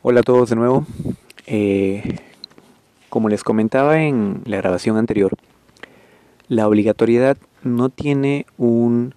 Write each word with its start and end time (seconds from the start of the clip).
Hola 0.00 0.20
a 0.20 0.22
todos 0.22 0.48
de 0.48 0.54
nuevo. 0.54 0.86
Eh, 1.48 2.20
como 3.08 3.28
les 3.28 3.42
comentaba 3.42 4.00
en 4.00 4.42
la 4.44 4.58
grabación 4.58 4.96
anterior, 4.96 5.32
la 6.46 6.68
obligatoriedad 6.68 7.36
no 7.64 7.88
tiene 7.88 8.46
un 8.58 9.16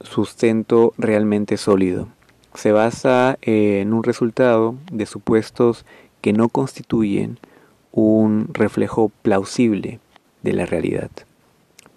sustento 0.00 0.92
realmente 0.98 1.56
sólido. 1.56 2.08
Se 2.54 2.72
basa 2.72 3.38
en 3.42 3.92
un 3.92 4.02
resultado 4.02 4.74
de 4.90 5.06
supuestos 5.06 5.86
que 6.20 6.32
no 6.32 6.48
constituyen 6.48 7.38
un 7.92 8.48
reflejo 8.54 9.12
plausible 9.22 10.00
de 10.42 10.52
la 10.52 10.66
realidad, 10.66 11.10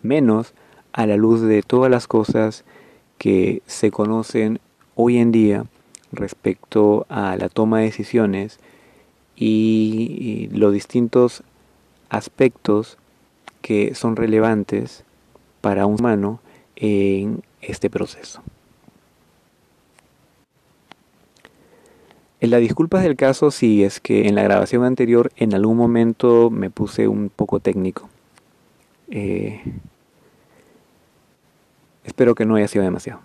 menos 0.03 0.53
a 0.93 1.07
la 1.07 1.17
luz 1.17 1.41
de 1.41 1.63
todas 1.63 1.89
las 1.89 2.05
cosas 2.05 2.65
que 3.17 3.63
se 3.65 3.89
conocen 3.89 4.59
hoy 4.93 5.17
en 5.17 5.31
día 5.31 5.65
respecto 6.11 7.05
a 7.09 7.35
la 7.35 7.49
toma 7.49 7.79
de 7.79 7.85
decisiones 7.85 8.59
y, 9.35 10.49
los 10.51 10.73
distintos 10.73 11.43
aspectos 12.09 12.97
que 13.61 13.95
son 13.95 14.15
relevantes 14.15 15.03
para 15.61 15.85
un 15.85 15.99
humano 15.99 16.39
en 16.75 17.43
este 17.61 17.89
proceso. 17.89 18.41
En 22.41 22.51
la 22.51 22.57
disculpas 22.57 23.03
del 23.03 23.17
caso 23.17 23.51
si 23.51 23.83
es 23.83 23.99
que 23.99 24.27
en 24.27 24.35
la 24.35 24.43
grabación 24.43 24.85
anterior 24.85 25.31
en 25.35 25.53
algún 25.53 25.75
momento 25.75 26.49
me 26.49 26.69
puse 26.69 27.07
un 27.07 27.29
poco 27.29 27.59
técnico. 27.59 28.09
Eh, 29.11 29.61
espero 32.05 32.35
que 32.35 32.45
no 32.45 32.55
haya 32.55 32.67
sido 32.67 32.85
demasiado. 32.85 33.19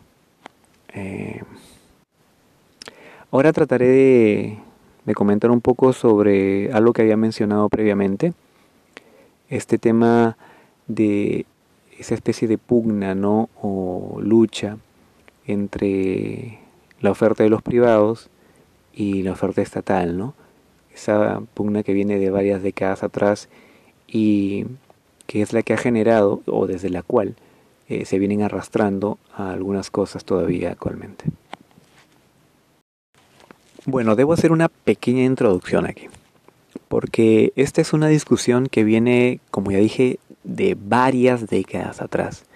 Eh, 0.95 1.43
Ahora 3.35 3.53
trataré 3.53 3.89
de, 3.89 5.15
comentar 5.17 5.51
un 5.51 5.61
poco 5.61 5.93
sobre 5.93 6.73
algo 6.73 6.93
que 6.93 7.03
había 7.03 7.17
mencionado 7.17 7.69
previamente, 7.69 8.33
este 9.49 9.77
tema 9.77 10.37
de 10.87 11.45
esa 11.99 12.15
especie 12.15 12.47
de 12.47 12.59
pugna 12.59 13.17
¿no? 13.17 13.51
o 13.61 14.21
lucha 14.21 14.77
entre 15.49 16.61
la 17.01 17.11
oferta 17.11 17.43
de 17.43 17.51
los 17.51 17.61
privados 17.61 18.31
y 18.93 19.25
la 19.25 19.33
oferta 19.33 19.63
estatal, 19.63 20.17
¿no? 20.17 20.35
Esa 20.95 21.43
pugna 21.55 21.83
que 21.83 21.93
viene 21.93 22.21
de 22.21 22.31
varias 22.31 22.63
décadas 22.63 23.03
atrás 23.03 23.49
y 24.07 24.67
que 25.27 25.43
es 25.43 25.53
la 25.53 25.65
que 25.65 25.73
ha 25.73 25.77
generado 25.77 26.41
o 26.47 26.69
desde 26.69 26.89
la 26.89 27.03
cual 27.03 27.35
eh, 27.89 28.05
se 28.05 28.21
vienen 28.21 28.43
arrastrando 28.43 29.19
a 29.37 29.51
algunas 29.51 29.91
cosas 29.91 30.25
todavía 30.25 30.71
actualmente. 30.71 31.25
Bueno, 33.87 34.17
debo 34.17 34.33
hacer 34.33 34.51
una 34.51 34.71
pequeña 34.71 35.25
introducción 35.25 35.85
aquí, 35.85 36.07
porque 36.89 37.53
esta 37.55 37.83
es 37.83 37.93
una 37.93 38.09
discusión 38.09 38.67
que 38.67 38.83
viene, 38.83 39.41
como 39.51 39.73
ya 39.73 39.79
dije, 39.79 40.19
de 40.43 40.75
varias 40.75 41.49
décadas 41.49 42.01
atrás. 42.01 42.47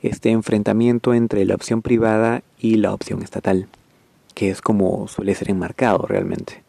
Este 0.00 0.30
enfrentamiento 0.30 1.12
entre 1.12 1.44
la 1.44 1.56
opción 1.56 1.82
privada 1.82 2.44
y 2.56 2.76
la 2.76 2.94
opción 2.94 3.22
estatal, 3.22 3.66
que 4.34 4.50
es 4.50 4.62
como 4.62 5.08
suele 5.08 5.34
ser 5.34 5.50
enmarcado 5.50 6.06
realmente. 6.06 6.62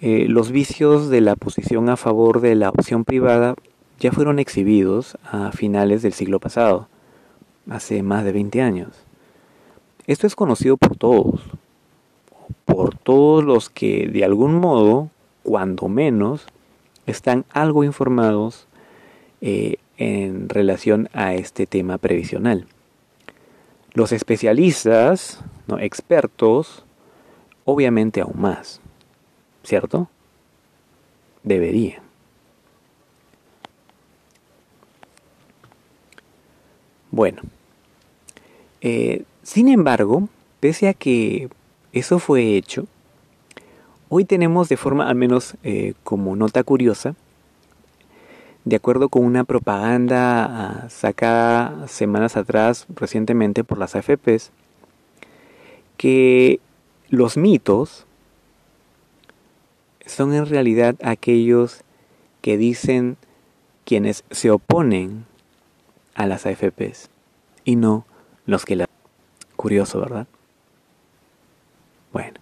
Eh, 0.00 0.24
los 0.26 0.50
vicios 0.50 1.10
de 1.10 1.20
la 1.20 1.36
posición 1.36 1.90
a 1.90 1.98
favor 1.98 2.40
de 2.40 2.54
la 2.54 2.70
opción 2.70 3.04
privada 3.04 3.54
ya 4.00 4.12
fueron 4.12 4.38
exhibidos 4.38 5.18
a 5.30 5.52
finales 5.52 6.00
del 6.00 6.14
siglo 6.14 6.40
pasado, 6.40 6.88
hace 7.68 8.02
más 8.02 8.24
de 8.24 8.32
20 8.32 8.62
años. 8.62 8.88
Esto 10.06 10.26
es 10.26 10.34
conocido 10.34 10.78
por 10.78 10.96
todos, 10.96 11.42
por 12.64 12.96
todos 12.96 13.44
los 13.44 13.70
que 13.70 14.08
de 14.08 14.24
algún 14.24 14.54
modo, 14.54 15.10
cuando 15.42 15.88
menos, 15.88 16.46
están 17.06 17.44
algo 17.50 17.84
informados 17.84 18.66
eh, 19.40 19.76
en 19.96 20.48
relación 20.48 21.08
a 21.12 21.34
este 21.34 21.66
tema 21.66 21.98
previsional. 21.98 22.66
Los 23.92 24.12
especialistas, 24.12 25.40
¿no? 25.66 25.78
expertos, 25.78 26.84
obviamente 27.64 28.20
aún 28.20 28.40
más, 28.40 28.80
¿cierto? 29.64 30.08
Deberían. 31.42 32.02
Bueno, 37.10 37.42
eh, 38.80 39.24
sin 39.42 39.68
embargo, 39.68 40.28
pese 40.60 40.88
a 40.88 40.94
que 40.94 41.48
eso 41.92 42.18
fue 42.18 42.56
hecho. 42.56 42.86
Hoy 44.08 44.24
tenemos 44.24 44.68
de 44.68 44.76
forma, 44.76 45.08
al 45.08 45.16
menos 45.16 45.54
eh, 45.62 45.94
como 46.04 46.36
nota 46.36 46.62
curiosa, 46.62 47.14
de 48.64 48.76
acuerdo 48.76 49.08
con 49.08 49.24
una 49.24 49.44
propaganda 49.44 50.44
ah, 50.44 50.90
sacada 50.90 51.88
semanas 51.88 52.36
atrás 52.36 52.86
recientemente 52.94 53.64
por 53.64 53.78
las 53.78 53.96
AFPs, 53.96 54.50
que 55.96 56.60
los 57.08 57.36
mitos 57.36 58.06
son 60.06 60.34
en 60.34 60.46
realidad 60.46 60.96
aquellos 61.02 61.82
que 62.40 62.56
dicen 62.56 63.16
quienes 63.84 64.24
se 64.30 64.50
oponen 64.50 65.26
a 66.14 66.26
las 66.26 66.46
AFPs 66.46 67.10
y 67.64 67.76
no 67.76 68.06
los 68.46 68.64
que 68.64 68.76
las... 68.76 68.88
Curioso, 69.56 70.00
¿verdad? 70.00 70.26
Bueno, 72.12 72.38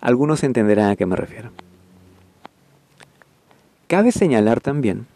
algunos 0.00 0.44
entenderán 0.44 0.90
a 0.90 0.96
qué 0.96 1.06
me 1.06 1.16
refiero. 1.16 1.50
Cabe 3.86 4.12
señalar 4.12 4.60
también, 4.60 5.06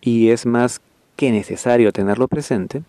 y 0.00 0.30
es 0.30 0.46
más 0.46 0.80
que 1.16 1.32
necesario 1.32 1.92
tenerlo 1.92 2.28
presente, 2.28 2.82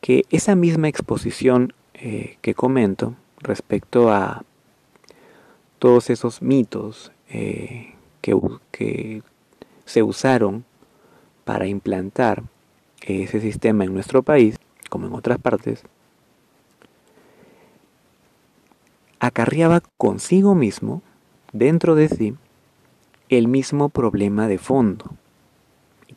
que 0.00 0.24
esa 0.30 0.54
misma 0.54 0.88
exposición 0.88 1.72
eh, 1.94 2.36
que 2.42 2.54
comento 2.54 3.14
respecto 3.38 4.12
a 4.12 4.44
todos 5.78 6.10
esos 6.10 6.42
mitos 6.42 7.12
eh, 7.28 7.94
que, 8.20 8.38
que 8.70 9.22
se 9.84 10.02
usaron 10.02 10.64
para 11.44 11.66
implantar 11.66 12.42
ese 13.00 13.40
sistema 13.40 13.84
en 13.84 13.94
nuestro 13.94 14.22
país, 14.22 14.56
como 14.88 15.06
en 15.06 15.14
otras 15.14 15.38
partes, 15.38 15.82
acarreaba 19.20 19.82
consigo 19.96 20.54
mismo, 20.54 21.02
dentro 21.52 21.94
de 21.94 22.08
sí, 22.08 22.34
el 23.28 23.46
mismo 23.46 23.88
problema 23.88 24.48
de 24.48 24.58
fondo 24.58 25.12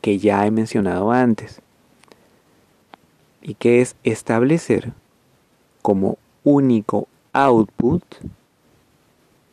que 0.01 0.17
ya 0.17 0.45
he 0.45 0.51
mencionado 0.51 1.11
antes, 1.11 1.61
y 3.41 3.55
que 3.55 3.81
es 3.81 3.95
establecer 4.03 4.93
como 5.81 6.17
único 6.43 7.07
output 7.33 8.03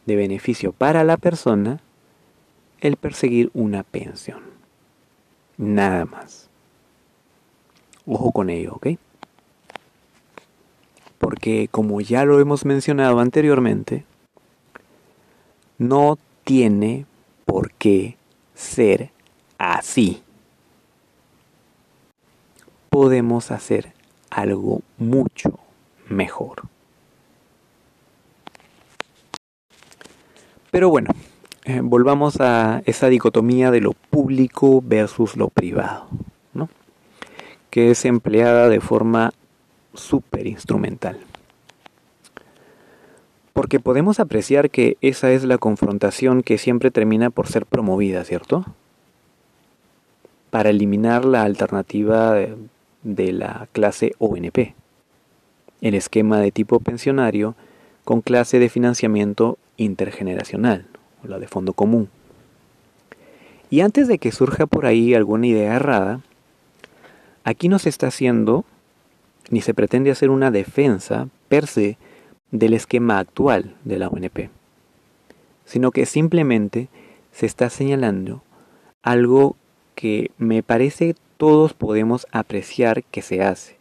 de 0.07 0.17
beneficio 0.17 0.73
para 0.73 1.05
la 1.05 1.17
persona 1.17 1.81
el 2.81 2.97
perseguir 2.97 3.51
una 3.53 3.83
pensión. 3.83 4.43
Nada 5.57 6.05
más. 6.05 6.49
Ojo 8.07 8.33
con 8.33 8.49
ello, 8.49 8.75
¿ok? 8.75 8.89
Porque 11.21 11.69
como 11.71 12.01
ya 12.01 12.25
lo 12.25 12.41
hemos 12.41 12.65
mencionado 12.65 13.21
anteriormente, 13.21 14.07
no 15.77 16.19
tiene 16.45 17.05
por 17.45 17.73
qué 17.73 18.17
ser 18.55 19.11
así. 19.59 20.23
Podemos 22.89 23.51
hacer 23.51 23.93
algo 24.31 24.81
mucho 24.97 25.59
mejor. 26.09 26.63
Pero 30.71 30.89
bueno, 30.89 31.11
eh, 31.67 31.81
volvamos 31.83 32.41
a 32.41 32.81
esa 32.87 33.09
dicotomía 33.09 33.71
de 33.71 33.83
lo 33.83 33.93
público 33.93 34.83
versus 34.83 35.37
lo 35.37 35.49
privado, 35.49 36.07
¿no? 36.55 36.71
que 37.69 37.91
es 37.91 38.07
empleada 38.07 38.71
de 38.71 38.81
forma 38.81 39.35
súper 39.95 40.47
instrumental. 40.47 41.19
Porque 43.53 43.81
podemos 43.81 44.21
apreciar 44.21 44.71
que 44.71 44.97
esa 45.01 45.33
es 45.33 45.45
la 45.45 45.59
confrontación 45.59 46.43
que 46.43 46.59
siempre 46.59 46.91
termina 46.91 47.31
por 47.31 47.49
ser 47.49 47.67
promovida, 47.67 48.25
¿cierto? 48.25 48.65
Para 50.51 50.71
eliminar 50.71 51.25
la 51.25 51.43
alternativa 51.43 52.35
de, 52.35 53.33
la 53.33 53.69
clase 53.73 54.13
ONP, 54.19 54.75
el 55.81 55.95
esquema 55.95 56.41
de 56.41 56.53
tipo 56.53 56.81
pensionario 56.81 57.55
con 58.05 58.21
clase 58.21 58.59
de 58.59 58.69
financiamiento 58.69 59.59
intergeneracional, 59.77 60.87
o 61.23 61.29
la 61.29 61.39
de 61.39 61.49
fondo 61.49 61.73
común. 61.73 62.09
Y 63.69 63.83
antes 63.83 64.09
de 64.09 64.19
que 64.19 64.33
surja 64.33 64.67
por 64.67 64.87
ahí 64.87 65.15
alguna 65.15 65.47
idea 65.47 65.77
errada, 65.77 66.21
aquí 67.45 67.69
nos 67.69 67.87
está 67.87 68.09
haciendo 68.09 68.65
ni 69.51 69.61
se 69.61 69.75
pretende 69.75 70.11
hacer 70.11 70.31
una 70.31 70.51
defensa 70.51 71.29
per 71.49 71.67
se 71.67 71.99
del 72.51 72.73
esquema 72.73 73.19
actual 73.19 73.77
de 73.85 73.99
la 73.99 74.09
ONP, 74.09 74.49
sino 75.65 75.91
que 75.91 76.07
simplemente 76.07 76.89
se 77.33 77.47
está 77.47 77.69
señalando 77.69 78.43
algo 79.03 79.57
que 79.95 80.31
me 80.39 80.63
parece 80.63 81.15
todos 81.37 81.75
podemos 81.75 82.27
apreciar 82.33 83.03
que 83.05 83.23
se 83.23 83.43
hace. 83.43 83.77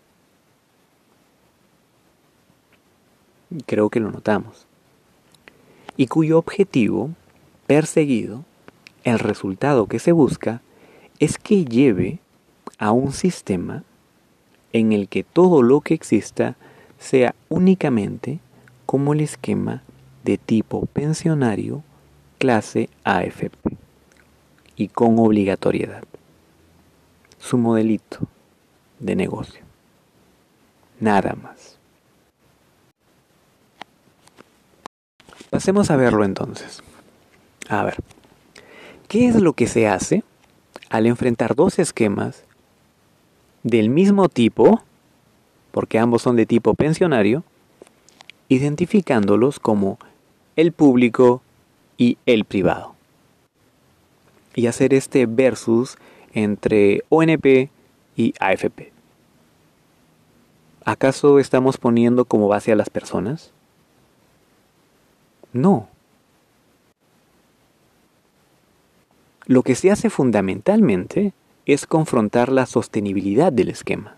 Creo 3.66 3.89
que 3.89 4.00
lo 4.00 4.12
notamos. 4.12 4.66
Y 5.98 6.07
cuyo 6.07 6.38
objetivo 6.38 7.10
perseguido, 7.68 8.45
el 9.04 9.19
resultado 9.19 9.88
que 9.88 10.00
se 10.00 10.12
busca, 10.12 10.62
es 11.19 11.38
que 11.38 11.66
lleve 11.66 12.19
a 12.77 12.92
un 12.92 13.12
sistema 13.12 13.83
en 14.74 14.92
el 14.92 15.07
que 15.07 15.24
todo 15.24 15.62
lo 15.62 15.81
que 15.81 15.94
exista 15.94 16.56
sea 17.00 17.33
únicamente 17.50 18.39
como 18.86 19.13
el 19.13 19.21
esquema 19.21 19.83
de 20.24 20.38
tipo 20.38 20.86
pensionario 20.88 21.83
clase 22.38 22.89
AFP 23.04 23.77
y 24.75 24.88
con 24.88 25.19
obligatoriedad. 25.19 26.04
Su 27.38 27.57
modelito 27.57 28.19
de 29.00 29.16
negocio. 29.16 29.62
Nada 31.00 31.36
más. 31.42 31.77
Pasemos 35.50 35.89
a 35.89 35.95
verlo 35.95 36.24
entonces. 36.25 36.83
A 37.69 37.83
ver, 37.83 37.98
¿qué 39.07 39.27
es 39.27 39.36
lo 39.36 39.54
que 39.54 39.68
se 39.68 39.88
hace 39.88 40.24
al 40.89 41.06
enfrentar 41.06 41.56
dos 41.56 41.80
esquemas 41.80 42.44
del 43.63 43.89
mismo 43.89 44.29
tipo, 44.29 44.81
porque 45.71 46.00
ambos 46.00 46.21
son 46.21 46.35
de 46.35 46.45
tipo 46.45 46.73
pensionario, 46.73 47.44
identificándolos 48.47 49.59
como 49.59 49.97
el 50.56 50.71
público 50.71 51.41
y 51.97 52.17
el 52.25 52.45
privado. 52.45 52.95
Y 54.56 54.67
hacer 54.67 54.94
este 54.94 55.25
versus 55.25 55.97
entre 56.33 57.03
ONP 57.09 57.69
y 58.15 58.33
AFP. 58.39 58.91
¿Acaso 60.85 61.39
estamos 61.39 61.77
poniendo 61.77 62.25
como 62.25 62.47
base 62.47 62.71
a 62.71 62.75
las 62.75 62.89
personas? 62.89 63.51
No. 65.53 65.88
Lo 69.45 69.63
que 69.63 69.75
se 69.75 69.91
hace 69.91 70.09
fundamentalmente 70.09 71.33
es 71.74 71.86
confrontar 71.86 72.51
la 72.51 72.66
sostenibilidad 72.66 73.54
del 73.54 73.69
esquema 73.69 74.16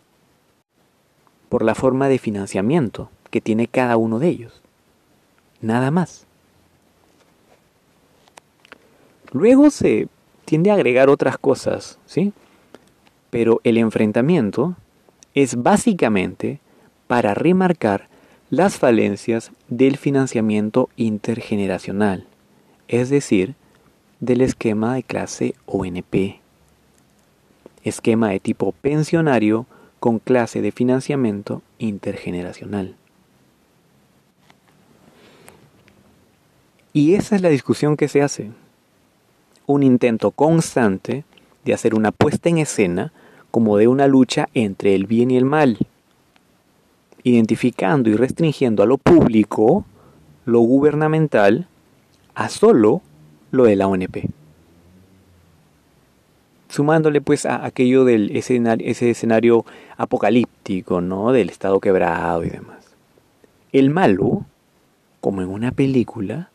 por 1.50 1.63
la 1.63 1.75
forma 1.75 2.07
de 2.07 2.18
financiamiento 2.18 3.09
que 3.30 3.42
tiene 3.42 3.68
cada 3.68 3.98
uno 3.98 4.19
de 4.19 4.30
ellos. 4.30 4.62
Nada 5.59 5.92
más. 5.92 6.25
Luego 9.33 9.69
se 9.69 10.07
tiende 10.45 10.71
a 10.71 10.75
agregar 10.75 11.09
otras 11.09 11.38
cosas, 11.38 12.00
¿sí? 12.06 12.31
Pero 13.31 13.59
el 13.65 13.77
enfrentamiento 13.77 14.77
es 15.33 15.62
básicamente 15.62 16.62
para 17.07 17.33
remarcar 17.33 18.07
las 18.50 18.77
falencias 18.77 19.51
del 19.68 19.98
financiamiento 19.98 20.88
intergeneracional, 20.95 22.27
es 22.88 23.09
decir, 23.09 23.56
del 24.21 24.39
esquema 24.39 24.95
de 24.95 25.03
clase 25.03 25.56
ONP 25.65 26.40
esquema 27.83 28.30
de 28.30 28.39
tipo 28.39 28.72
pensionario 28.72 29.66
con 30.00 30.19
clase 30.19 30.62
de 30.62 30.72
financiamiento 30.72 31.62
intergeneracional. 31.78 32.95
Y 36.94 37.13
esa 37.13 37.36
es 37.36 37.42
la 37.42 37.50
discusión 37.50 37.95
que 37.95 38.07
se 38.07 38.22
hace. 38.22 38.51
Un 39.66 39.83
intento 39.83 40.31
constante 40.31 41.24
de 41.63 41.74
hacer 41.74 41.95
una 41.95 42.12
puesta 42.12 42.50
en 42.50 42.57
escena 42.57 43.13
como 43.51 43.78
de 43.78 43.88
una 43.88 44.07
lucha 44.07 44.50
entre 44.54 44.95
el 44.95 45.06
bien 45.06 45.31
y 45.31 45.38
el 45.38 45.45
mal, 45.45 45.77
identificando 47.24 48.10
y 48.10 48.16
restringiendo 48.16 48.84
a 48.84 48.86
lo 48.86 48.98
público, 48.98 49.86
lo 50.45 50.60
gubernamental, 50.62 51.68
a 52.34 52.50
solo 52.50 53.01
lo 53.51 53.66
de 53.66 53.75
la 53.75 53.88
ONP 53.88 54.40
sumándole 56.71 57.19
pues 57.19 57.45
a 57.45 57.65
aquello 57.65 58.06
del 58.06 58.35
ese 58.35 59.09
escenario 59.09 59.65
apocalíptico, 59.97 61.01
¿no? 61.01 61.33
Del 61.33 61.50
estado 61.50 61.79
quebrado 61.79 62.45
y 62.45 62.50
demás. 62.50 62.85
El 63.73 63.89
malo, 63.89 64.45
como 65.19 65.41
en 65.41 65.50
una 65.50 65.71
película, 65.71 66.50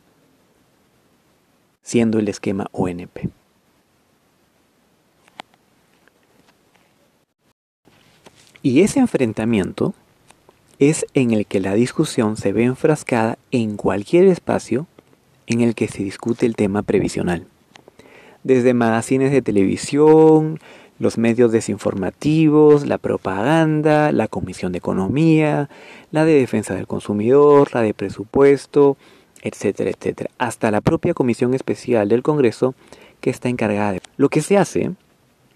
siendo 1.82 2.18
el 2.18 2.28
esquema 2.28 2.66
ONP. 2.72 3.28
Y 8.62 8.80
ese 8.80 8.98
enfrentamiento 8.98 9.94
es 10.78 11.06
en 11.14 11.30
el 11.30 11.46
que 11.46 11.60
la 11.60 11.74
discusión 11.74 12.36
se 12.36 12.52
ve 12.52 12.64
enfrascada 12.64 13.38
en 13.50 13.76
cualquier 13.76 14.24
espacio 14.24 14.86
en 15.46 15.60
el 15.60 15.74
que 15.74 15.88
se 15.88 16.02
discute 16.02 16.46
el 16.46 16.56
tema 16.56 16.82
previsional 16.82 17.46
desde 18.46 18.74
magazines 18.74 19.32
de 19.32 19.42
televisión, 19.42 20.60
los 21.00 21.18
medios 21.18 21.50
desinformativos, 21.50 22.86
la 22.86 22.96
propaganda, 22.96 24.12
la 24.12 24.28
Comisión 24.28 24.70
de 24.70 24.78
Economía, 24.78 25.68
la 26.12 26.24
de 26.24 26.34
Defensa 26.34 26.74
del 26.74 26.86
Consumidor, 26.86 27.70
la 27.74 27.82
de 27.82 27.92
Presupuesto, 27.92 28.96
etcétera, 29.42 29.90
etcétera, 29.90 30.30
hasta 30.38 30.70
la 30.70 30.80
propia 30.80 31.12
Comisión 31.12 31.54
Especial 31.54 32.08
del 32.08 32.22
Congreso 32.22 32.76
que 33.20 33.30
está 33.30 33.48
encargada 33.48 33.92
de... 33.92 34.00
Lo 34.16 34.28
que 34.28 34.42
se 34.42 34.56
hace 34.56 34.92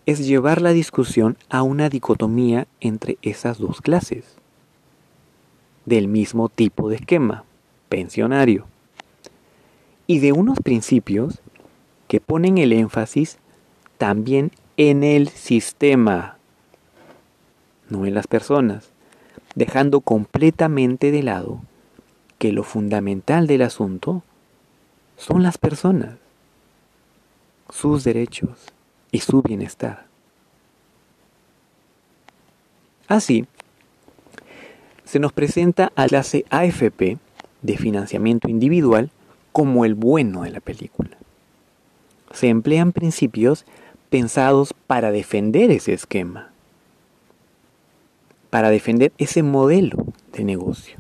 es 0.05 0.27
llevar 0.27 0.61
la 0.61 0.73
discusión 0.73 1.37
a 1.49 1.63
una 1.63 1.91
dicotomía 1.91 2.67
entre 2.81 3.19
esas 3.23 3.59
dos 3.59 3.81
clases, 3.81 4.25
del 5.87 6.09
mismo 6.09 6.49
tipo 6.49 6.89
de 6.89 6.97
esquema, 6.97 7.45
pensionario, 7.89 8.67
y 10.09 10.19
de 10.19 10.33
unos 10.33 10.59
principios 10.59 11.41
que 12.11 12.21
ponen 12.21 12.59
el 12.59 12.73
énfasis 12.73 13.39
también 13.97 14.51
en 14.77 15.05
el 15.05 15.29
sistema, 15.29 16.39
no 17.89 18.05
en 18.05 18.15
las 18.15 18.27
personas, 18.27 18.91
dejando 19.55 20.01
completamente 20.01 21.13
de 21.13 21.23
lado 21.23 21.61
que 22.39 22.51
lo 22.51 22.65
fundamental 22.65 23.47
del 23.47 23.63
asunto 23.63 24.25
son 25.17 25.45
las 25.45 25.57
personas, 25.57 26.17
sus 27.69 28.03
derechos 28.03 28.59
y 29.13 29.21
su 29.21 29.41
bienestar. 29.43 30.07
Así, 33.07 33.47
se 35.05 35.21
nos 35.21 35.33
presenta 35.33 35.93
a 35.95 36.09
la 36.09 36.25
AFP 36.51 37.19
de 37.63 37.79
financiamiento 37.79 38.49
individual 38.49 39.11
como 39.53 39.85
el 39.85 39.95
bueno 39.95 40.43
de 40.43 40.51
la 40.51 40.61
película 40.61 41.20
se 42.33 42.49
emplean 42.49 42.93
principios 42.93 43.65
pensados 44.09 44.75
para 44.87 45.11
defender 45.11 45.71
ese 45.71 45.93
esquema, 45.93 46.51
para 48.51 48.71
defender 48.71 49.13
ese 49.19 49.43
modelo 49.43 50.07
de 50.33 50.45
negocio 50.45 50.99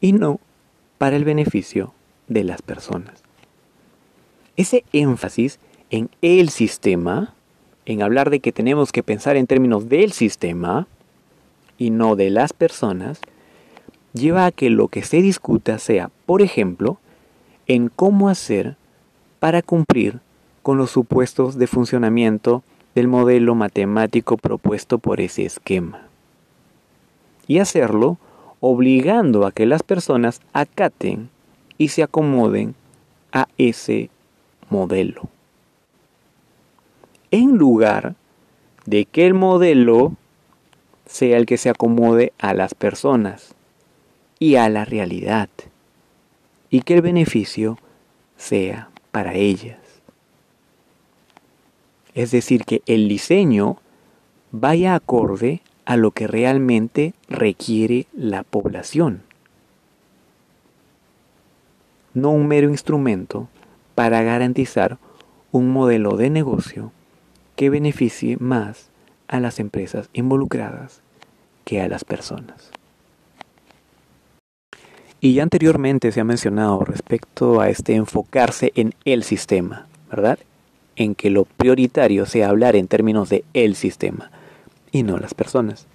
y 0.00 0.12
no 0.12 0.40
para 0.98 1.16
el 1.16 1.24
beneficio 1.24 1.92
de 2.28 2.44
las 2.44 2.62
personas. 2.62 3.22
Ese 4.56 4.84
énfasis 4.92 5.58
en 5.90 6.08
el 6.22 6.48
sistema, 6.48 7.34
en 7.86 8.02
hablar 8.02 8.30
de 8.30 8.40
que 8.40 8.52
tenemos 8.52 8.92
que 8.92 9.02
pensar 9.02 9.36
en 9.36 9.46
términos 9.46 9.88
del 9.88 10.12
sistema 10.12 10.86
y 11.76 11.90
no 11.90 12.16
de 12.16 12.30
las 12.30 12.52
personas, 12.52 13.20
lleva 14.12 14.46
a 14.46 14.52
que 14.52 14.70
lo 14.70 14.88
que 14.88 15.02
se 15.02 15.20
discuta 15.20 15.78
sea, 15.78 16.10
por 16.24 16.40
ejemplo, 16.40 16.98
en 17.66 17.88
cómo 17.88 18.28
hacer 18.28 18.76
para 19.40 19.60
cumplir 19.60 20.20
con 20.64 20.78
los 20.78 20.90
supuestos 20.90 21.58
de 21.58 21.66
funcionamiento 21.66 22.62
del 22.94 23.06
modelo 23.06 23.54
matemático 23.54 24.38
propuesto 24.38 24.96
por 24.96 25.20
ese 25.20 25.44
esquema. 25.44 26.08
Y 27.46 27.58
hacerlo 27.58 28.16
obligando 28.60 29.46
a 29.46 29.52
que 29.52 29.66
las 29.66 29.82
personas 29.82 30.40
acaten 30.54 31.28
y 31.76 31.88
se 31.88 32.02
acomoden 32.02 32.74
a 33.30 33.46
ese 33.58 34.08
modelo. 34.70 35.28
En 37.30 37.58
lugar 37.58 38.14
de 38.86 39.04
que 39.04 39.26
el 39.26 39.34
modelo 39.34 40.14
sea 41.04 41.36
el 41.36 41.44
que 41.44 41.58
se 41.58 41.68
acomode 41.68 42.32
a 42.38 42.54
las 42.54 42.74
personas 42.74 43.54
y 44.38 44.56
a 44.56 44.70
la 44.70 44.86
realidad 44.86 45.50
y 46.70 46.80
que 46.80 46.94
el 46.94 47.02
beneficio 47.02 47.76
sea 48.38 48.88
para 49.10 49.34
ellas. 49.34 49.83
Es 52.14 52.30
decir, 52.30 52.64
que 52.64 52.82
el 52.86 53.08
diseño 53.08 53.78
vaya 54.50 54.94
acorde 54.94 55.62
a 55.84 55.96
lo 55.96 56.12
que 56.12 56.26
realmente 56.26 57.14
requiere 57.28 58.06
la 58.14 58.42
población. 58.42 59.22
no 62.14 62.30
un 62.30 62.46
mero 62.46 62.70
instrumento 62.70 63.48
para 63.94 64.22
garantizar 64.22 64.98
un 65.52 65.70
modelo 65.70 66.16
de 66.16 66.30
negocio 66.30 66.92
que 67.56 67.70
beneficie 67.70 68.36
más 68.38 68.88
a 69.28 69.40
las 69.40 69.60
empresas 69.60 70.08
involucradas 70.12 71.02
que 71.64 71.80
a 71.80 71.88
las 71.88 72.04
personas. 72.04 72.70
Y 75.20 75.34
ya 75.34 75.42
anteriormente 75.42 76.12
se 76.12 76.20
ha 76.20 76.24
mencionado 76.24 76.80
respecto 76.80 77.60
a 77.60 77.68
este 77.68 77.94
enfocarse 77.94 78.72
en 78.74 78.94
el 79.04 79.22
sistema, 79.22 79.86
¿verdad? 80.10 80.38
En 80.96 81.14
que 81.14 81.30
lo 81.30 81.44
prioritario 81.44 82.26
sea 82.26 82.48
hablar 82.48 82.76
en 82.76 82.88
términos 82.88 83.28
de 83.28 83.44
el 83.54 83.74
sistema 83.74 84.30
y 84.92 85.02
no 85.02 85.18
las 85.18 85.34
personas. 85.34 85.86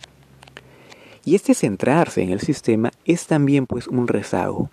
Y 1.26 1.36
este 1.36 1.54
centrarse 1.54 2.22
en 2.22 2.32
el 2.32 2.42
sistema 2.42 2.92
es 3.06 3.28
también 3.28 3.66
pues 3.66 3.88
un 3.88 4.08
rezago 4.08 4.70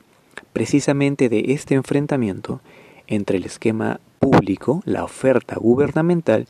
precisamente 0.53 1.29
de 1.29 1.53
este 1.53 1.75
enfrentamiento 1.75 2.61
entre 3.07 3.37
el 3.37 3.45
esquema 3.45 4.01
público, 4.19 4.83
la 4.85 5.05
oferta 5.05 5.57
gubernamental, 5.57 6.47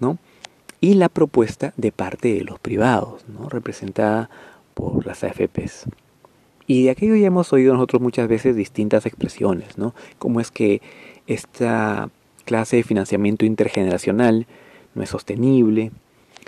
¿no? 0.00 0.18
y 0.80 0.94
la 0.94 1.08
propuesta 1.08 1.72
de 1.76 1.92
parte 1.92 2.34
de 2.34 2.44
los 2.44 2.58
privados, 2.58 3.24
¿no? 3.28 3.48
representada 3.48 4.28
por 4.74 5.06
las 5.06 5.24
AFPs. 5.24 5.86
Y 6.66 6.84
de 6.84 6.90
aquello 6.90 7.16
ya 7.16 7.28
hemos 7.28 7.52
oído 7.52 7.74
nosotros 7.74 8.02
muchas 8.02 8.28
veces 8.28 8.56
distintas 8.56 9.06
expresiones, 9.06 9.78
¿no? 9.78 9.94
Como 10.18 10.40
es 10.40 10.50
que 10.50 10.82
esta 11.26 12.10
clase 12.46 12.76
de 12.76 12.82
financiamiento 12.82 13.44
intergeneracional 13.44 14.46
no 14.94 15.02
es 15.02 15.10
sostenible, 15.10 15.90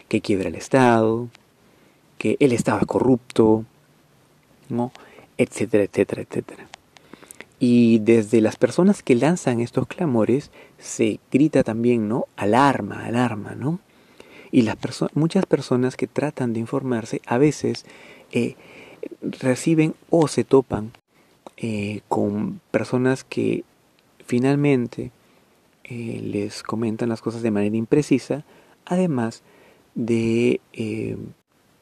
que 0.08 0.22
quiebra 0.22 0.48
el 0.48 0.54
Estado, 0.54 1.28
que 2.16 2.38
el 2.40 2.52
Estado 2.52 2.80
es 2.80 2.86
corrupto, 2.86 3.66
¿no? 4.70 4.90
etcétera, 5.36 5.84
etcétera, 5.84 6.22
etcétera. 6.22 6.66
Y 7.60 7.98
desde 7.98 8.40
las 8.40 8.56
personas 8.56 9.02
que 9.02 9.14
lanzan 9.14 9.60
estos 9.60 9.86
clamores 9.86 10.50
se 10.78 11.20
grita 11.30 11.64
también, 11.64 12.08
¿no? 12.08 12.26
Alarma, 12.36 13.04
alarma, 13.04 13.54
¿no? 13.54 13.80
Y 14.50 14.62
las 14.62 14.76
muchas 15.14 15.44
personas 15.44 15.96
que 15.96 16.06
tratan 16.06 16.52
de 16.52 16.60
informarse 16.60 17.20
a 17.26 17.36
veces 17.36 17.84
eh, 18.32 18.54
reciben 19.22 19.94
o 20.08 20.28
se 20.28 20.44
topan 20.44 20.92
eh, 21.56 22.00
con 22.08 22.60
personas 22.70 23.24
que 23.24 23.64
finalmente 24.24 25.10
eh, 25.88 26.20
les 26.22 26.62
comentan 26.62 27.08
las 27.08 27.22
cosas 27.22 27.42
de 27.42 27.50
manera 27.50 27.76
imprecisa, 27.76 28.44
además 28.84 29.42
de 29.94 30.60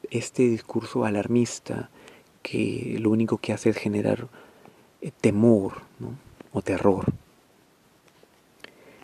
este 0.09 0.47
discurso 0.47 1.05
alarmista 1.05 1.89
que 2.41 2.97
lo 2.99 3.11
único 3.11 3.37
que 3.37 3.53
hace 3.53 3.69
es 3.69 3.77
generar 3.77 4.27
temor 5.21 5.81
o 6.51 6.61
terror. 6.61 7.05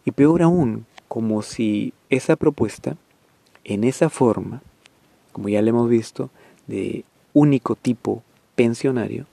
Y 0.06 0.12
peor 0.12 0.42
aún, 0.42 0.86
como 1.08 1.42
si 1.42 1.94
esa 2.10 2.36
propuesta 2.36 2.98
en 3.64 3.84
esa 3.84 4.10
forma, 4.10 4.62
como 5.32 5.50
ya 5.50 5.62
le 5.62 5.70
hemos 5.70 5.90
visto, 5.90 6.30
de 6.68 7.06
único 7.34 7.76
tipo 7.76 8.24
pensionario, 8.56 9.26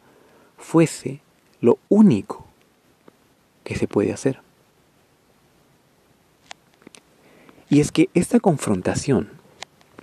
fuese 0.56 1.20
lo 1.60 1.78
único 1.88 2.46
que 3.64 3.76
se 3.76 3.88
puede 3.88 4.12
hacer. 4.12 4.40
Y 7.70 7.78
es 7.78 7.92
que 7.92 8.10
esta 8.14 8.40
confrontación 8.40 9.30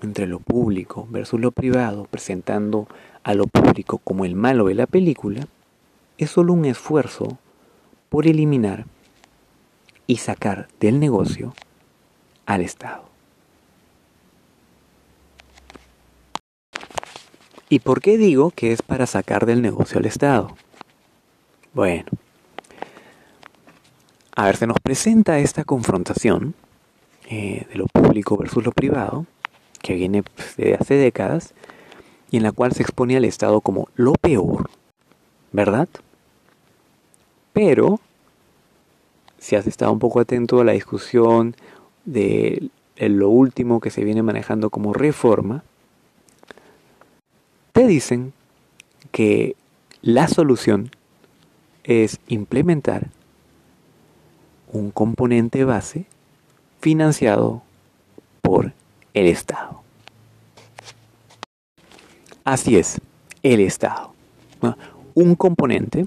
entre 0.02 0.26
lo 0.26 0.40
público 0.40 1.06
versus 1.12 1.40
lo 1.42 1.52
privado, 1.52 2.06
presentando 2.10 2.88
a 3.24 3.34
lo 3.34 3.46
público 3.46 3.98
como 3.98 4.24
el 4.24 4.36
malo 4.36 4.68
de 4.68 4.76
la 4.76 4.88
película, 4.88 5.48
es 6.18 6.32
solo 6.32 6.54
un 6.54 6.64
esfuerzo 6.64 7.38
por 8.08 8.26
eliminar 8.26 8.86
y 10.08 10.18
sacar 10.18 10.70
del 10.80 11.02
negocio 11.02 11.54
al 12.46 12.62
Estado. 12.62 13.04
¿Y 17.68 17.80
por 17.80 18.00
qué 18.00 18.18
digo 18.18 18.52
que 18.52 18.72
es 18.72 18.82
para 18.82 19.06
sacar 19.06 19.46
del 19.46 19.62
negocio 19.62 20.00
al 20.00 20.06
Estado? 20.06 20.56
Bueno, 21.74 22.06
a 24.34 24.46
ver, 24.46 24.56
se 24.56 24.68
nos 24.68 24.80
presenta 24.80 25.40
esta 25.40 25.66
confrontación 25.66 26.56
eh, 27.30 27.66
de 27.70 27.76
lo 27.76 27.88
público 27.88 28.38
versus 28.38 28.64
lo 28.64 28.72
privado, 28.72 29.26
que 29.82 29.96
viene 29.96 30.24
pues, 30.24 30.56
de 30.56 30.76
hace 30.76 30.96
décadas, 30.96 31.54
y 32.32 32.38
en 32.38 32.44
la 32.44 32.52
cual 32.52 32.72
se 32.74 32.84
expone 32.84 33.18
al 33.18 33.26
Estado 33.26 33.62
como 33.62 33.90
lo 33.96 34.14
peor, 34.14 34.70
¿verdad? 35.52 35.90
Pero, 37.54 38.00
si 39.40 39.56
has 39.56 39.68
estado 39.68 39.92
un 39.92 40.00
poco 40.00 40.20
atento 40.20 40.62
a 40.62 40.64
la 40.64 40.74
discusión 40.74 41.56
de 42.06 42.70
lo 42.96 43.30
último 43.30 43.80
que 43.80 43.92
se 43.92 44.04
viene 44.04 44.24
manejando 44.24 44.70
como 44.70 44.94
reforma, 44.94 45.64
te 47.74 47.88
dicen 47.88 48.34
que 49.12 49.56
la 50.02 50.28
solución 50.28 50.92
es 51.84 52.20
implementar 52.28 53.10
un 54.72 54.92
componente 54.92 55.64
base 55.64 56.06
financiado 56.88 57.64
por 58.42 58.72
el 59.14 59.26
Estado. 59.28 59.82
Así 62.46 62.78
es, 62.78 63.02
el 63.44 63.60
Estado. 63.60 64.14
Un 65.14 65.36
componente 65.36 66.06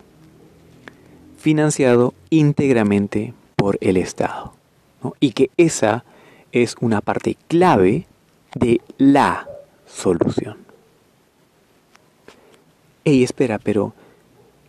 financiado 1.37 2.15
íntegramente 2.31 3.35
por 3.57 3.77
el 3.83 3.99
Estado. 3.99 4.55
Y 5.21 5.33
que 5.33 5.51
esa 5.59 6.07
es 6.51 6.77
una 6.81 7.03
parte 7.03 7.37
clave 7.47 8.07
de 8.55 8.81
la 8.97 9.47
solución. 9.85 10.57
Ey, 13.05 13.23
espera, 13.23 13.59
pero 13.59 13.93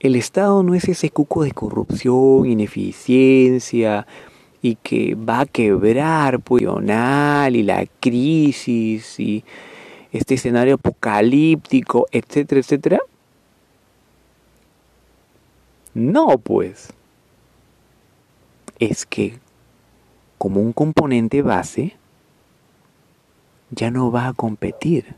el 0.02 0.18
Estado 0.18 0.62
no 0.62 0.76
es 0.76 0.90
ese 0.90 1.10
cuco 1.10 1.46
de 1.46 1.54
corrupción, 1.54 2.48
ineficiencia 2.48 4.06
y 4.62 4.76
que 4.76 5.16
va 5.16 5.42
a 5.42 5.46
quebrar 5.46 6.40
pues, 6.40 6.64
y 6.64 7.64
la 7.64 7.88
crisis 8.00 9.20
y 9.20 9.44
este 10.12 10.36
escenario 10.36 10.76
apocalíptico, 10.76 12.08
etcétera, 12.12 12.62
etcétera. 12.62 13.00
No, 15.94 16.38
pues. 16.38 16.94
Es 18.80 19.06
que 19.06 19.40
como 20.38 20.60
un 20.60 20.74
componente 20.74 21.42
base 21.42 21.96
ya 23.70 23.92
no 23.92 24.12
va 24.12 24.28
a 24.28 24.34
competir 24.34 25.16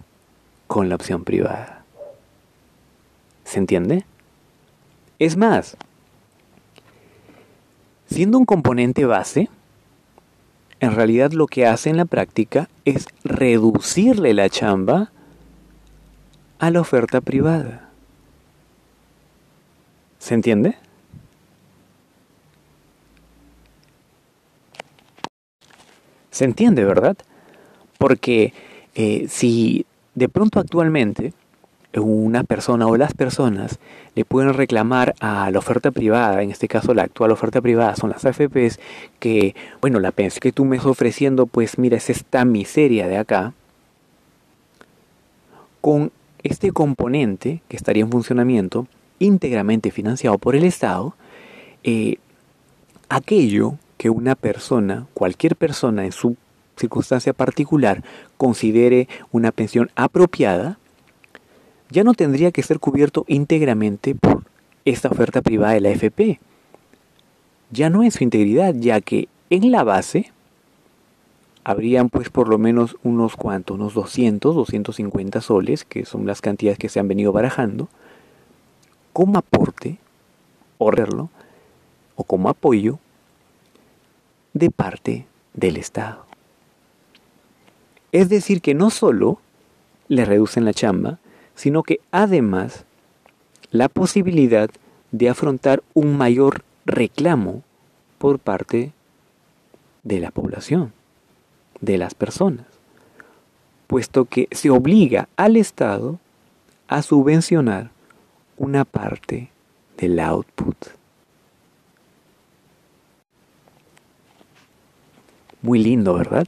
con 0.68 0.90
la 0.90 0.96
opción 0.96 1.24
privada. 1.24 1.86
¿Se 3.44 3.60
entiende? 3.60 4.06
Es 5.20 5.38
más, 5.38 5.78
siendo 8.08 8.38
un 8.38 8.46
componente 8.46 9.06
base, 9.06 9.50
en 10.80 10.96
realidad 10.96 11.32
lo 11.32 11.48
que 11.48 11.66
hace 11.66 11.90
en 11.90 11.98
la 11.98 12.06
práctica 12.06 12.70
es 12.86 13.08
reducirle 13.24 14.34
la 14.34 14.50
chamba 14.50 15.12
a 16.60 16.72
la 16.72 16.82
oferta 16.82 17.22
privada. 17.22 17.90
¿Se 20.20 20.34
entiende? 20.34 20.76
Se 26.32 26.46
entiende, 26.46 26.84
¿verdad? 26.84 27.18
Porque 27.98 28.54
eh, 28.96 29.28
si 29.30 29.86
de 30.16 30.30
pronto 30.30 30.60
actualmente 30.60 31.34
una 31.96 32.44
persona 32.44 32.88
o 32.88 32.98
las 32.98 33.14
personas 33.14 33.80
le 34.16 34.26
pueden 34.26 34.54
reclamar 34.54 35.16
a 35.20 35.50
la 35.52 35.60
oferta 35.60 35.92
privada, 35.92 36.42
en 36.42 36.52
este 36.52 36.68
caso 36.68 36.94
la 36.94 37.04
actual 37.04 37.32
oferta 37.32 37.62
privada 37.62 37.96
son 37.96 38.10
las 38.10 38.26
AFPs, 38.26 38.80
que, 39.20 39.56
bueno, 39.82 40.00
la 40.00 40.12
pensión 40.12 40.42
que 40.42 40.52
tú 40.52 40.66
me 40.66 40.78
estás 40.78 40.92
ofreciendo, 40.92 41.46
pues 41.46 41.78
mira, 41.78 41.98
es 41.98 42.10
esta 42.10 42.46
miseria 42.46 43.08
de 43.08 43.18
acá, 43.18 43.54
con 45.82 46.12
este 46.44 46.72
componente 46.72 47.62
que 47.68 47.78
estaría 47.78 48.04
en 48.04 48.12
funcionamiento, 48.12 48.88
íntegramente 49.20 49.92
financiado 49.92 50.38
por 50.38 50.56
el 50.56 50.64
Estado, 50.64 51.16
eh, 51.84 52.18
aquello 53.10 53.76
que 53.98 54.10
una 54.10 54.36
persona, 54.36 55.06
cualquier 55.14 55.56
persona 55.56 56.06
en 56.06 56.12
su 56.12 56.36
circunstancia 56.76 57.34
particular, 57.34 58.04
considere 58.38 59.08
una 59.32 59.52
pensión 59.52 59.92
apropiada, 59.96 60.78
ya 61.94 62.04
no 62.04 62.14
tendría 62.14 62.52
que 62.52 62.64
ser 62.64 62.80
cubierto 62.80 63.24
íntegramente 63.28 64.16
por 64.16 64.44
esta 64.84 65.10
oferta 65.10 65.42
privada 65.42 65.74
de 65.74 65.82
la 65.82 65.90
FP. 65.90 66.40
Ya 67.72 67.90
no 67.90 68.04
en 68.04 68.12
su 68.12 68.24
integridad, 68.24 68.74
ya 68.76 69.00
que 69.00 69.30
en 69.50 69.72
la 69.72 69.84
base 69.84 70.32
habrían 71.64 72.10
pues 72.10 72.30
por 72.30 72.50
lo 72.50 72.58
menos 72.58 72.98
unos 73.04 73.36
cuantos, 73.36 73.76
unos 73.76 73.94
200, 73.94 74.56
250 74.56 75.40
soles, 75.42 75.86
que 75.86 76.06
son 76.06 76.26
las 76.26 76.42
cantidades 76.42 76.80
que 76.80 76.90
se 76.90 77.00
han 77.00 77.08
venido 77.08 77.32
barajando, 77.32 77.88
como 79.14 79.38
aporte 79.38 80.00
verlo 80.92 81.30
o 82.16 82.24
como 82.24 82.50
apoyo 82.50 83.00
de 84.54 84.70
parte 84.70 85.26
del 85.54 85.78
Estado. 85.78 86.26
Es 88.12 88.30
decir, 88.30 88.62
que 88.62 88.74
no 88.74 88.90
solo 88.90 89.40
le 90.08 90.26
reducen 90.26 90.66
la 90.66 90.74
chamba, 90.74 91.20
sino 91.56 91.84
que 91.84 92.00
además 92.12 92.86
la 93.72 93.90
posibilidad 93.90 94.70
de 95.12 95.30
afrontar 95.30 95.84
un 95.94 96.18
mayor 96.18 96.64
reclamo 96.86 97.64
por 98.18 98.40
parte 98.40 98.94
de 100.04 100.20
la 100.20 100.32
población, 100.32 100.94
de 101.82 101.98
las 101.98 102.14
personas, 102.14 102.66
puesto 103.88 104.26
que 104.26 104.48
se 104.52 104.70
obliga 104.70 105.30
al 105.36 105.58
Estado 105.58 106.20
a 106.88 107.02
subvencionar 107.02 107.92
una 108.58 108.86
parte 108.86 109.50
del 109.98 110.20
output. 110.20 110.76
Muy 115.62 115.82
lindo, 115.82 116.14
¿verdad? 116.14 116.48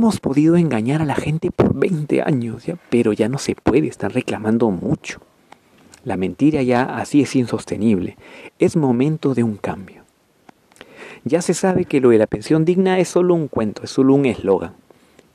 Hemos 0.00 0.18
podido 0.18 0.56
engañar 0.56 1.02
a 1.02 1.04
la 1.04 1.14
gente 1.14 1.50
por 1.50 1.74
20 1.74 2.22
años, 2.22 2.64
pero 2.88 3.12
ya 3.12 3.28
no 3.28 3.36
se 3.36 3.54
puede, 3.54 3.86
están 3.86 4.12
reclamando 4.12 4.70
mucho. 4.70 5.20
La 6.04 6.16
mentira 6.16 6.62
ya 6.62 6.84
así 6.84 7.20
es 7.20 7.36
insostenible. 7.36 8.16
Es 8.58 8.76
momento 8.76 9.34
de 9.34 9.42
un 9.42 9.58
cambio. 9.58 10.04
Ya 11.24 11.42
se 11.42 11.52
sabe 11.52 11.84
que 11.84 12.00
lo 12.00 12.08
de 12.08 12.16
la 12.16 12.26
pensión 12.26 12.64
digna 12.64 12.98
es 12.98 13.08
solo 13.08 13.34
un 13.34 13.46
cuento, 13.46 13.82
es 13.82 13.90
solo 13.90 14.14
un 14.14 14.24
eslogan, 14.24 14.72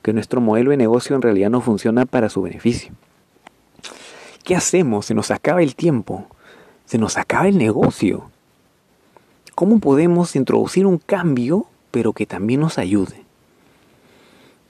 que 0.02 0.12
nuestro 0.12 0.40
modelo 0.40 0.72
de 0.72 0.78
negocio 0.78 1.14
en 1.14 1.22
realidad 1.22 1.50
no 1.50 1.60
funciona 1.60 2.04
para 2.04 2.28
su 2.28 2.42
beneficio. 2.42 2.92
¿Qué 4.42 4.56
hacemos? 4.56 5.06
Se 5.06 5.14
nos 5.14 5.30
acaba 5.30 5.62
el 5.62 5.76
tiempo, 5.76 6.26
se 6.86 6.98
nos 6.98 7.18
acaba 7.18 7.46
el 7.46 7.56
negocio. 7.56 8.32
¿Cómo 9.54 9.78
podemos 9.78 10.34
introducir 10.34 10.86
un 10.86 10.98
cambio 10.98 11.66
pero 11.92 12.12
que 12.12 12.26
también 12.26 12.58
nos 12.58 12.78
ayude? 12.78 13.25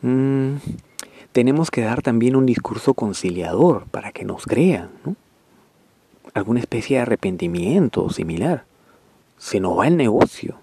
Mm, 0.03 0.57
tenemos 1.33 1.71
que 1.71 1.83
dar 1.83 2.03
también 2.03 2.37
un 2.37 2.47
discurso 2.47 2.95
conciliador 2.95 3.87
para 3.87 4.13
que 4.13 4.25
nos 4.25 4.45
crean, 4.45 4.91
Alguna 6.35 6.61
especie 6.61 6.97
de 6.97 7.03
arrepentimiento 7.03 8.11
similar. 8.11 8.65
Se 9.39 9.59
nos 9.59 9.79
va 9.79 9.87
el 9.87 9.97
negocio. 9.97 10.57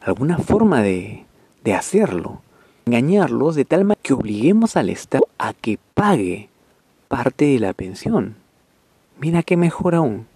Alguna 0.00 0.38
forma 0.38 0.80
de, 0.80 1.26
de 1.62 1.74
hacerlo. 1.74 2.40
Engañarlos 2.86 3.56
de 3.56 3.66
tal 3.66 3.84
manera 3.84 4.00
que 4.02 4.14
obliguemos 4.14 4.76
al 4.76 4.88
Estado 4.88 5.26
a 5.36 5.52
que 5.52 5.78
pague 5.92 6.48
parte 7.08 7.44
de 7.44 7.58
la 7.58 7.74
pensión. 7.74 8.36
Mira 9.18 9.42
qué 9.42 9.58
mejor 9.58 9.94
aún. 9.94 10.26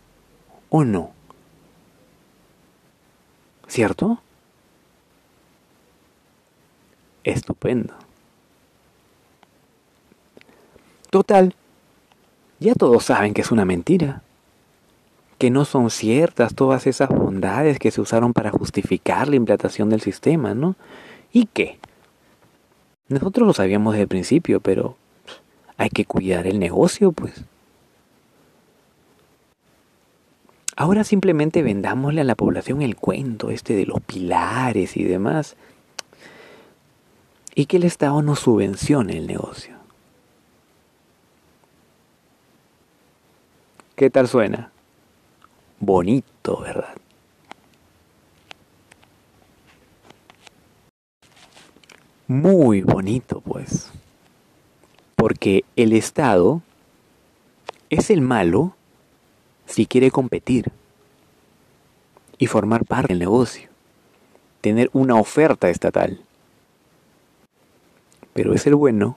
¿O 0.68 0.84
no? 0.84 1.12
¿Cierto? 3.68 4.20
Estupendo. 7.24 7.94
Total, 11.10 11.54
ya 12.60 12.74
todos 12.74 13.04
saben 13.04 13.34
que 13.34 13.42
es 13.42 13.50
una 13.50 13.64
mentira, 13.64 14.22
que 15.38 15.50
no 15.50 15.64
son 15.64 15.90
ciertas 15.90 16.54
todas 16.54 16.86
esas 16.86 17.08
bondades 17.08 17.78
que 17.78 17.90
se 17.90 18.00
usaron 18.00 18.32
para 18.32 18.50
justificar 18.50 19.28
la 19.28 19.36
implantación 19.36 19.90
del 19.90 20.00
sistema, 20.00 20.54
¿no? 20.54 20.76
¿Y 21.32 21.46
qué? 21.46 21.78
Nosotros 23.08 23.46
lo 23.46 23.52
sabíamos 23.52 23.94
desde 23.94 24.02
el 24.02 24.08
principio, 24.08 24.60
pero 24.60 24.96
hay 25.76 25.90
que 25.90 26.04
cuidar 26.04 26.46
el 26.46 26.58
negocio, 26.58 27.12
pues. 27.12 27.44
Ahora 30.76 31.04
simplemente 31.04 31.62
vendámosle 31.62 32.22
a 32.22 32.24
la 32.24 32.34
población 32.34 32.82
el 32.82 32.96
cuento 32.96 33.50
este 33.50 33.76
de 33.76 33.86
los 33.86 34.00
pilares 34.00 34.96
y 34.96 35.04
demás 35.04 35.56
y 37.54 37.66
que 37.66 37.76
el 37.76 37.84
Estado 37.84 38.20
no 38.22 38.34
subvencione 38.34 39.16
el 39.16 39.26
negocio. 39.26 39.76
¿Qué 43.94 44.10
tal 44.10 44.26
suena? 44.26 44.72
Bonito, 45.78 46.60
¿verdad? 46.60 46.96
Muy 52.26 52.80
bonito, 52.82 53.40
pues. 53.40 53.90
Porque 55.14 55.64
el 55.76 55.92
Estado 55.92 56.62
es 57.88 58.10
el 58.10 58.20
malo 58.20 58.74
si 59.66 59.86
quiere 59.86 60.10
competir 60.10 60.72
y 62.36 62.48
formar 62.48 62.84
parte 62.84 63.08
del 63.08 63.20
negocio, 63.20 63.68
tener 64.60 64.90
una 64.92 65.14
oferta 65.14 65.70
estatal 65.70 66.20
pero 68.34 68.52
es 68.52 68.66
el 68.66 68.74
bueno, 68.74 69.16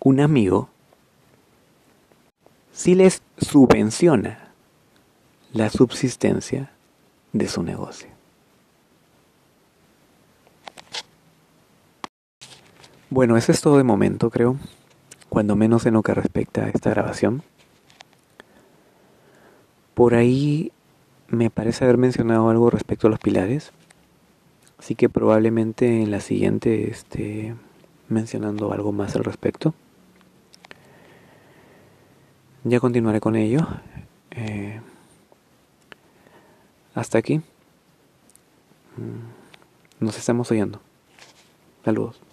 un 0.00 0.20
amigo, 0.20 0.68
si 2.72 2.94
les 2.94 3.22
subvenciona 3.38 4.52
la 5.52 5.70
subsistencia 5.70 6.70
de 7.32 7.46
su 7.46 7.62
negocio. 7.62 8.08
Bueno, 13.10 13.36
eso 13.36 13.52
es 13.52 13.60
todo 13.60 13.76
de 13.76 13.84
momento, 13.84 14.30
creo, 14.30 14.56
cuando 15.28 15.54
menos 15.54 15.86
en 15.86 15.94
lo 15.94 16.02
que 16.02 16.14
respecta 16.14 16.64
a 16.64 16.68
esta 16.68 16.90
grabación. 16.90 17.42
Por 19.94 20.14
ahí 20.14 20.72
me 21.28 21.50
parece 21.50 21.84
haber 21.84 21.98
mencionado 21.98 22.50
algo 22.50 22.70
respecto 22.70 23.06
a 23.06 23.10
los 23.10 23.18
pilares, 23.18 23.72
así 24.78 24.94
que 24.94 25.08
probablemente 25.08 26.02
en 26.02 26.10
la 26.10 26.20
siguiente 26.20 26.90
este, 26.90 27.54
mencionando 28.08 28.72
algo 28.72 28.92
más 28.92 29.16
al 29.16 29.24
respecto. 29.24 29.74
Ya 32.64 32.80
continuaré 32.80 33.20
con 33.20 33.36
ello. 33.36 33.66
Eh, 34.32 34.80
hasta 36.94 37.18
aquí. 37.18 37.38
Mm, 38.96 40.04
nos 40.04 40.18
estamos 40.18 40.50
oyendo. 40.50 40.80
Saludos. 41.84 42.25